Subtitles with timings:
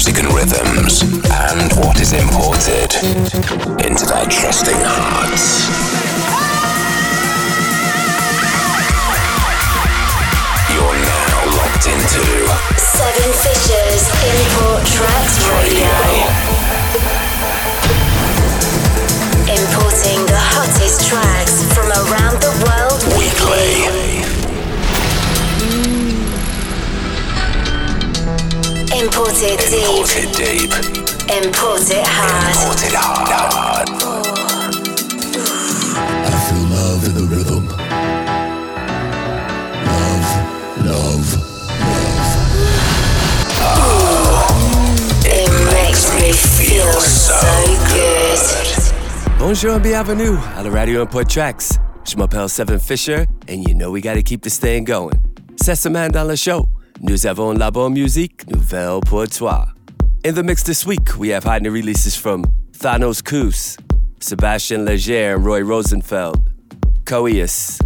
[0.00, 2.88] music and rhythms, and what is imported
[3.84, 5.68] into their trusting hearts.
[10.72, 12.24] You're now locked into
[12.80, 15.92] Seven Fishers Import Tracks Radio.
[19.52, 23.99] Importing the hottest tracks from around the world weekly.
[29.00, 29.80] Imported deep.
[29.80, 30.72] Imported deep.
[31.32, 32.54] Import it hard.
[32.54, 33.88] Imported hard.
[36.26, 37.64] I feel love in the rhythm.
[39.88, 40.28] Love,
[40.84, 41.28] love,
[43.56, 43.96] love.
[45.24, 47.40] It makes me feel so
[47.88, 49.38] good.
[49.38, 51.78] Bonjour and bienvenue à la Radio Import Tracks.
[52.04, 55.18] Je m'appelle Seven Fisher, and you know we gotta keep this thing going.
[55.56, 56.68] Cette semaine dans le show,
[57.00, 59.66] nous avons la bonne musique nouvelle pour toi.
[60.24, 63.76] In the mix this week, we have new releases from Thanos Koos,
[64.20, 66.38] Sebastian Leger and Roy Rosenfeld,
[67.04, 67.80] Coeus,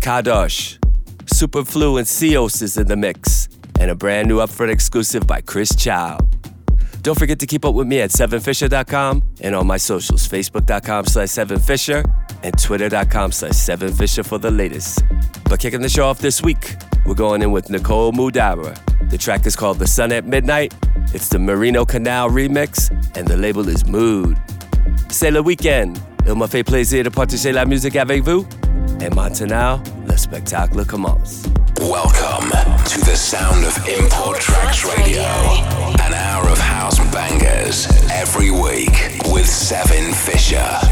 [0.00, 0.78] Kadosh,
[1.26, 5.74] Superflu and Seos is in the mix, and a brand new upfront exclusive by Chris
[5.76, 6.35] Child.
[7.06, 11.28] Don't forget to keep up with me at 7fisher.com and on my socials, facebook.com slash
[11.28, 12.02] 7fisher
[12.42, 15.04] and twitter.com slash 7fisher for the latest.
[15.44, 16.74] But kicking the show off this week,
[17.06, 18.76] we're going in with Nicole Moudaber.
[19.08, 20.74] The track is called The Sun at Midnight.
[21.14, 24.36] It's the Marino Canal remix, and the label is Mood.
[25.08, 25.94] C'est le week-end.
[26.26, 28.44] Il m'a fait plaisir de partager la musique avec vous.
[29.00, 31.44] Et maintenant, le spectacle commence.
[31.78, 34.40] Welcome to the sound of Import
[40.46, 40.85] Seven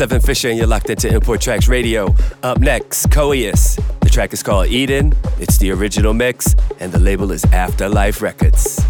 [0.00, 2.14] Seven Fisher, and you're locked into Import Tracks Radio.
[2.42, 3.78] Up next, Coeus.
[4.00, 5.12] The track is called Eden.
[5.38, 8.80] It's the original mix, and the label is Afterlife Records.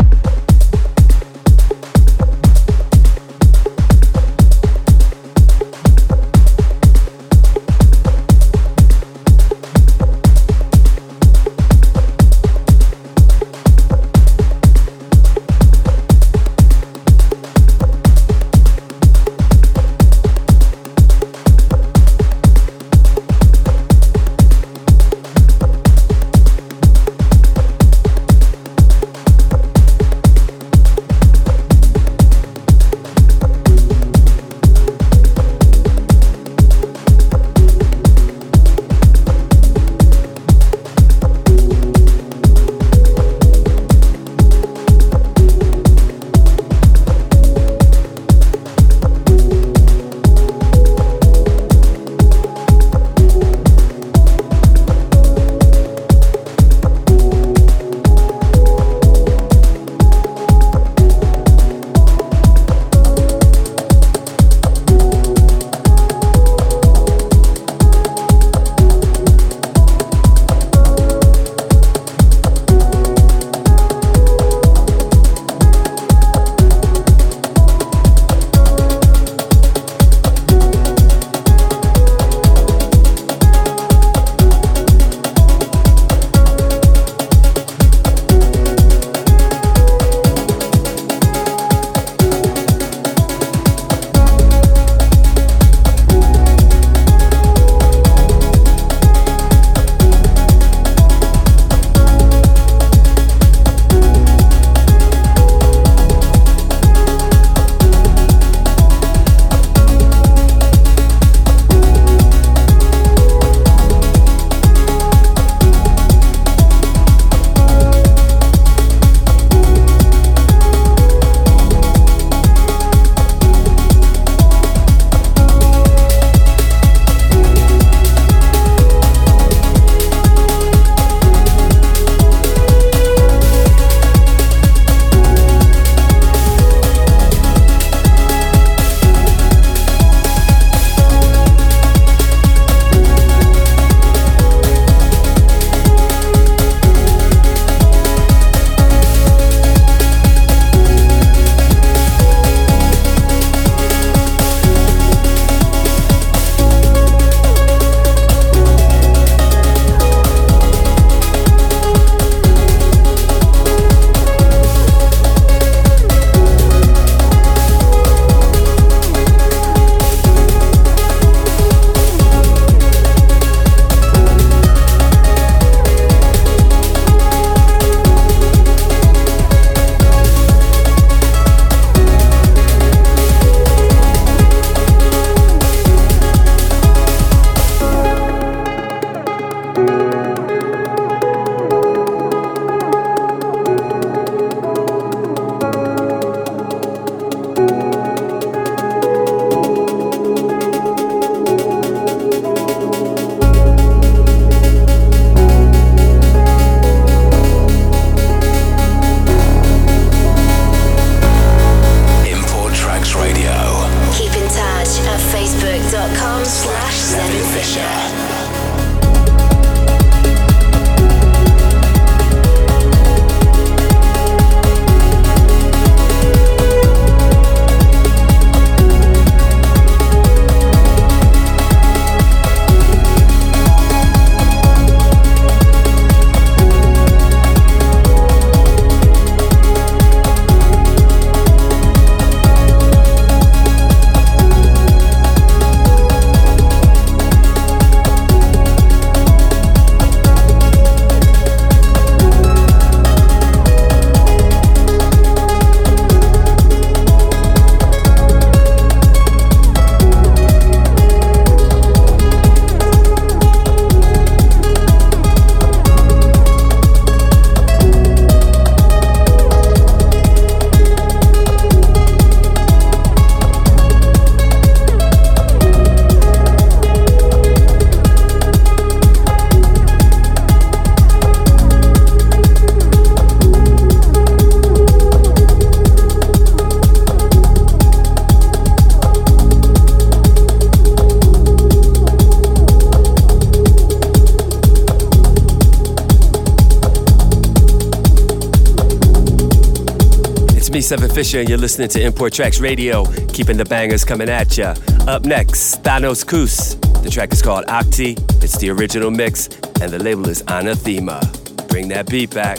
[300.90, 304.74] Seven Fisher, and you're listening to Import Tracks Radio, keeping the bangers coming at ya.
[305.06, 306.74] Up next, Thanos Kus.
[307.04, 308.18] The track is called Octi.
[308.42, 309.46] It's the original mix,
[309.80, 311.20] and the label is Anathema.
[311.68, 312.58] Bring that beat back.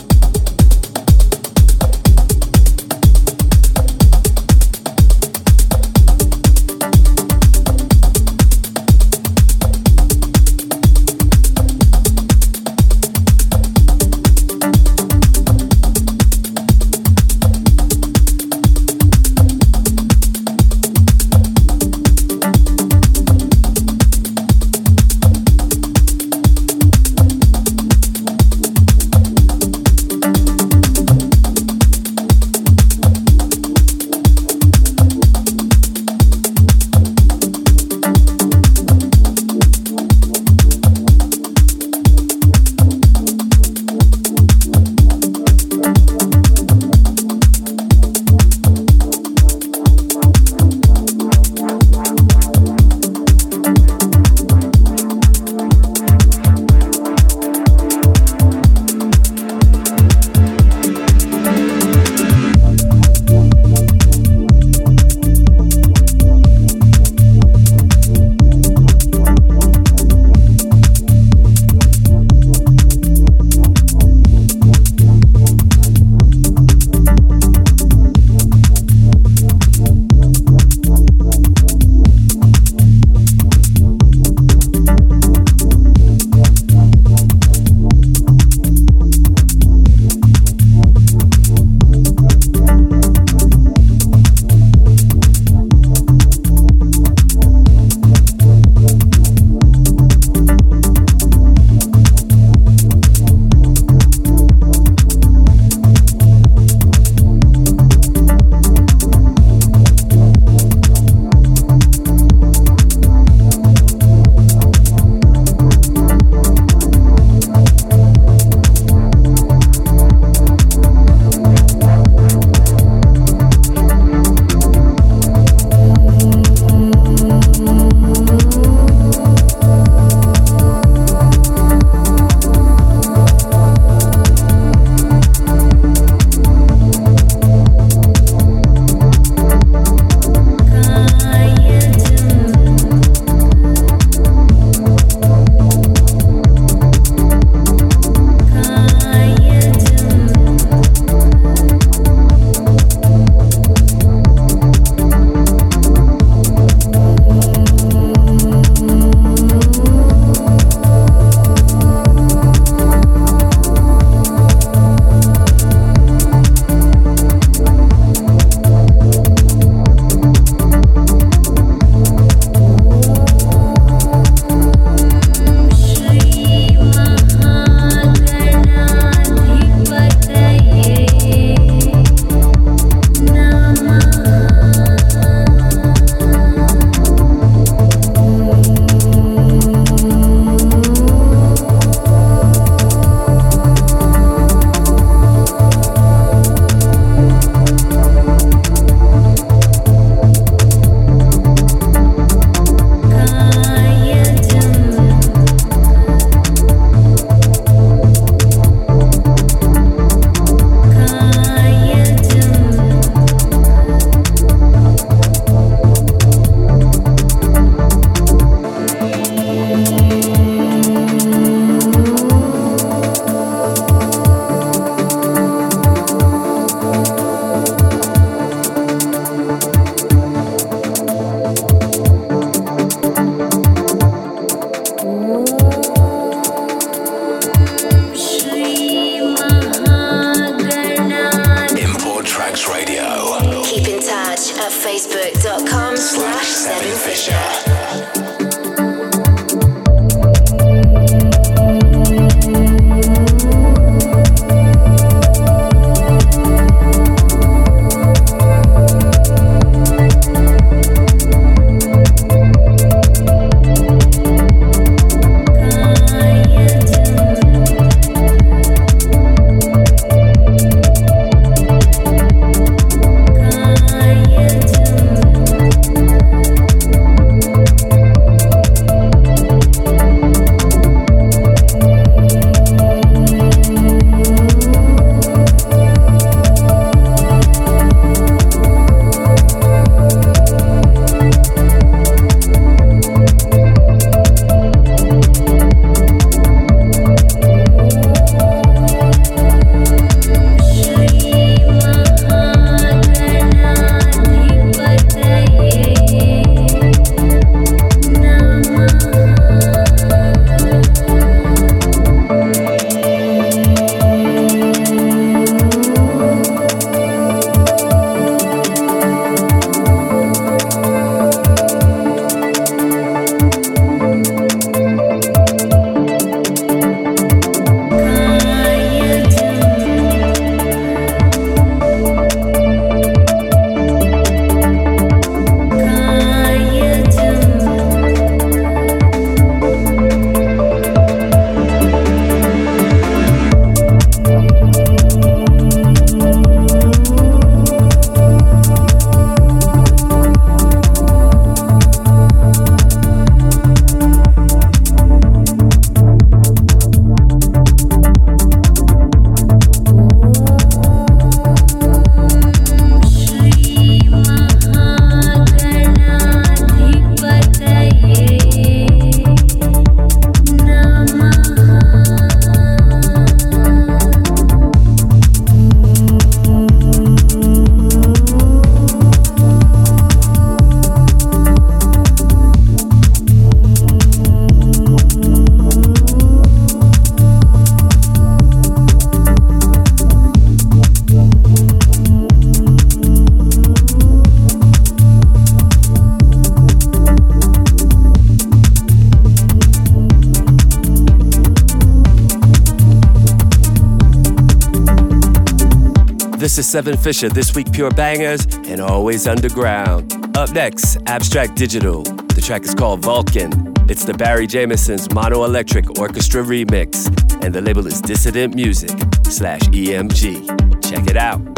[406.52, 410.36] This is Seven Fisher, this week Pure Bangers and always underground.
[410.36, 412.02] Up next, Abstract Digital.
[412.02, 413.72] The track is called Vulcan.
[413.88, 417.08] It's the Barry Jamieson's Mono Electric Orchestra remix,
[417.42, 418.90] and the label is Dissident Music
[419.24, 420.90] slash EMG.
[420.90, 421.51] Check it out.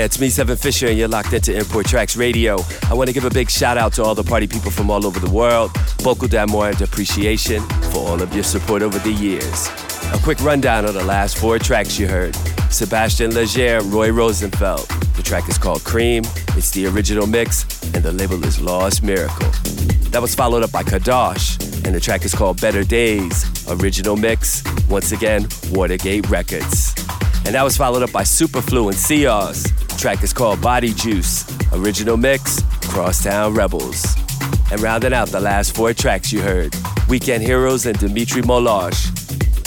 [0.00, 2.56] Yeah, it's me, Seven Fisher, and you're locked into Import Tracks Radio.
[2.88, 5.04] I want to give a big shout out to all the party people from all
[5.04, 5.72] over the world.
[6.02, 7.60] Beaucoup d'amour and appreciation
[7.92, 9.68] for all of your support over the years.
[10.14, 12.34] A quick rundown of the last four tracks you heard.
[12.70, 14.88] Sebastien Leger, Roy Rosenfeld.
[15.16, 16.22] The track is called Cream.
[16.56, 19.50] It's the original mix, and the label is Lost Miracle.
[20.12, 23.44] That was followed up by Kadosh, and the track is called Better Days.
[23.68, 26.94] Original mix, once again, Watergate Records.
[27.44, 29.66] And that was followed up by Superflu and Sears.
[30.00, 31.44] Track is called Body Juice.
[31.74, 34.16] Original mix, Crosstown Rebels.
[34.72, 36.74] And rounding out the last four tracks you heard,
[37.06, 39.14] Weekend Heroes and Dmitry Molosh.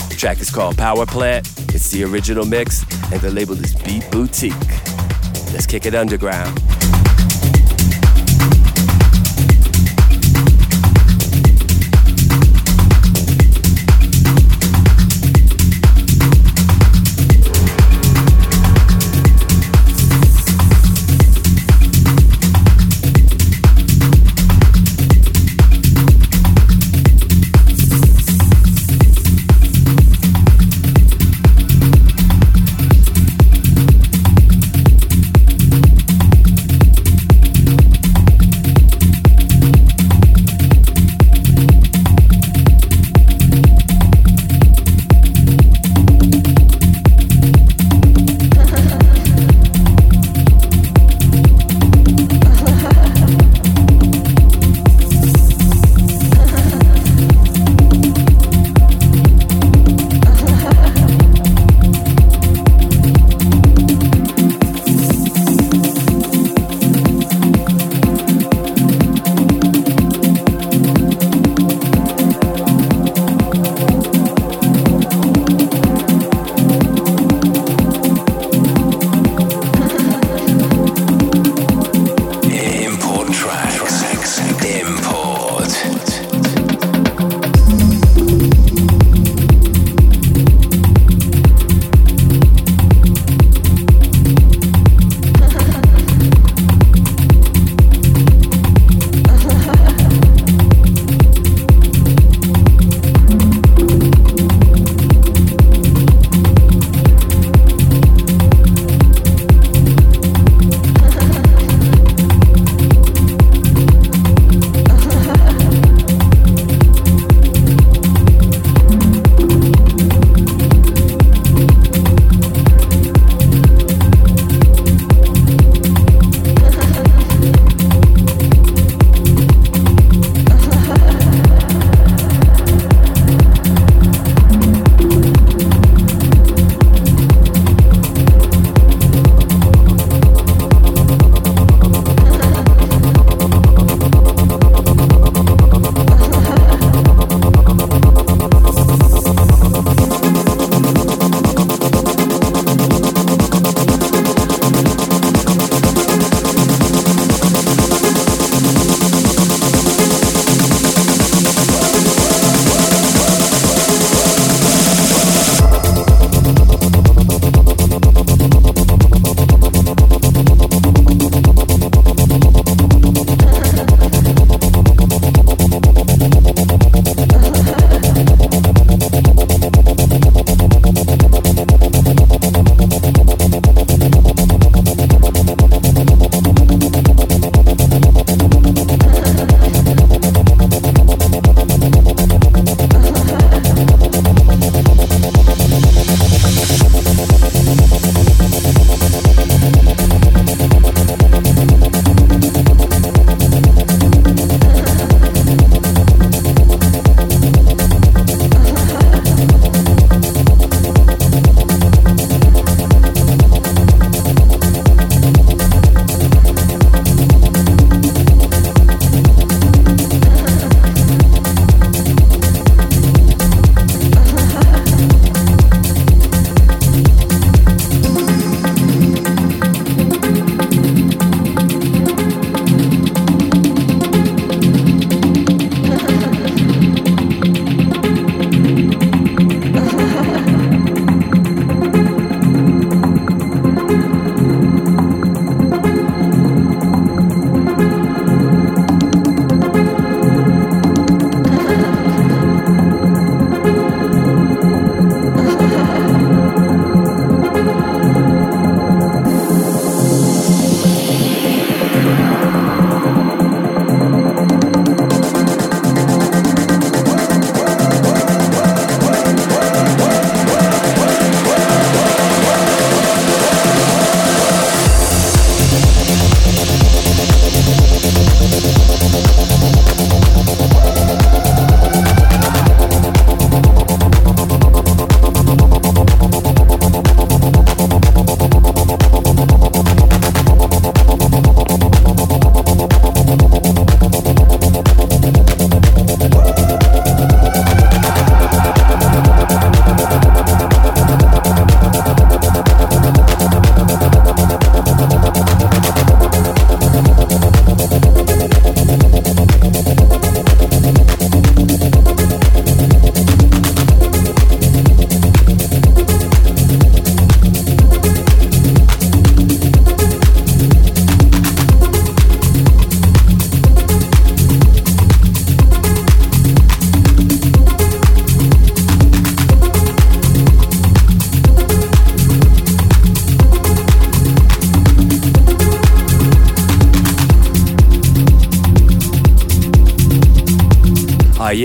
[0.09, 1.47] The track is called Power Plant.
[1.75, 2.81] It's the original mix,
[3.11, 4.53] and the label is Beat Boutique.
[5.53, 6.59] Let's kick it underground.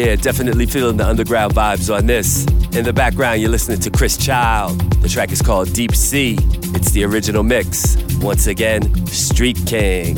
[0.08, 2.46] Yeah, definitely feeling the underground vibes on this.
[2.74, 4.80] In the background, you're listening to Chris Child.
[5.02, 6.38] The track is called Deep Sea.
[6.74, 7.98] It's the original mix.
[8.20, 10.16] Once again, Street King.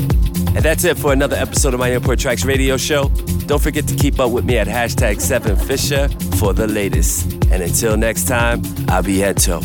[0.55, 3.09] And that's it for another episode of my Import Tracks radio show.
[3.47, 7.33] Don't forget to keep up with me at hashtag 7Fisher for the latest.
[7.51, 9.61] And until next time, I'll be Heto.